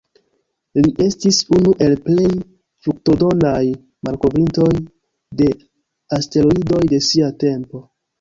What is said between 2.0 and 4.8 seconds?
plej fruktodonaj malkovrintoj